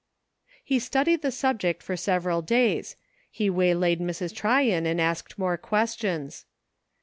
He 0.63 0.79
studied 0.79 1.21
the 1.21 1.29
subject 1.31 1.83
for 1.83 1.95
several 1.95 2.41
days; 2.41 2.95
he 3.29 3.51
way 3.51 3.75
laid 3.75 3.99
Mrs. 3.99 4.33
Tryon 4.35 4.87
and 4.87 4.99
asked 4.99 5.37
more 5.37 5.57
questions. 5.59 6.47